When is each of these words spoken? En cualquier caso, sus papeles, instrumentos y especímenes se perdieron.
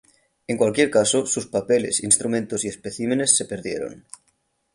En 0.47 0.57
cualquier 0.57 0.89
caso, 0.89 1.27
sus 1.27 1.45
papeles, 1.45 2.03
instrumentos 2.03 2.65
y 2.65 2.69
especímenes 2.69 3.37
se 3.37 3.45
perdieron. 3.45 4.07